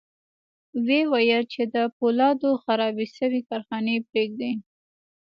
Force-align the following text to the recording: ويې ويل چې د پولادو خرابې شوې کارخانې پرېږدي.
ويې 0.85 1.01
ويل 1.13 1.43
چې 1.53 1.61
د 1.73 1.75
پولادو 1.97 2.49
خرابې 2.63 3.07
شوې 3.17 3.41
کارخانې 3.49 3.95
پرېږدي. 4.09 4.51